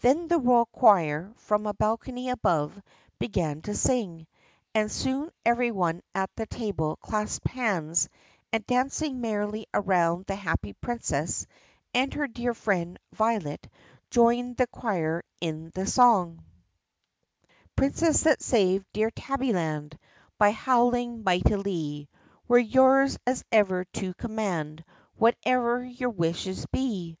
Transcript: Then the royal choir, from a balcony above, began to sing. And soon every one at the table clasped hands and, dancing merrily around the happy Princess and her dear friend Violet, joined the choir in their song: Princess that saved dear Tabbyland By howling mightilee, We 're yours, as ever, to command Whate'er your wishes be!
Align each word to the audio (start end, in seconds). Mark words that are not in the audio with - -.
Then 0.00 0.28
the 0.28 0.38
royal 0.38 0.64
choir, 0.64 1.34
from 1.36 1.66
a 1.66 1.74
balcony 1.74 2.30
above, 2.30 2.80
began 3.18 3.60
to 3.60 3.74
sing. 3.74 4.26
And 4.74 4.90
soon 4.90 5.30
every 5.44 5.70
one 5.70 6.00
at 6.14 6.30
the 6.34 6.46
table 6.46 6.96
clasped 6.96 7.48
hands 7.48 8.08
and, 8.54 8.66
dancing 8.66 9.20
merrily 9.20 9.66
around 9.74 10.24
the 10.24 10.34
happy 10.34 10.72
Princess 10.72 11.46
and 11.92 12.14
her 12.14 12.26
dear 12.26 12.54
friend 12.54 12.98
Violet, 13.12 13.68
joined 14.10 14.56
the 14.56 14.66
choir 14.66 15.22
in 15.42 15.68
their 15.74 15.84
song: 15.84 16.42
Princess 17.76 18.22
that 18.22 18.40
saved 18.40 18.86
dear 18.94 19.10
Tabbyland 19.10 19.98
By 20.38 20.52
howling 20.52 21.22
mightilee, 21.22 22.08
We 22.48 22.56
're 22.60 22.64
yours, 22.64 23.18
as 23.26 23.44
ever, 23.52 23.84
to 23.84 24.14
command 24.14 24.86
Whate'er 25.16 25.82
your 25.84 26.08
wishes 26.08 26.64
be! 26.64 27.18